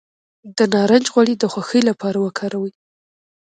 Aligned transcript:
د 0.57 0.59
نارنج 0.73 1.05
غوړي 1.13 1.35
د 1.37 1.43
خوښۍ 1.51 1.81
لپاره 1.89 2.17
وکاروئ 2.25 2.71